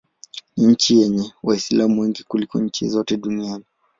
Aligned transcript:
Ni 0.57 0.65
nchi 0.67 0.99
yenye 1.01 1.33
Waislamu 1.43 2.01
wengi 2.01 2.23
kuliko 2.23 2.59
nyingine 2.59 2.91
zote 2.91 3.17
duniani. 3.17 3.63